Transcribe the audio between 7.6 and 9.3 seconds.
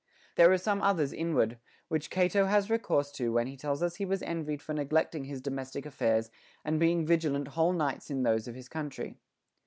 nights in those of his country.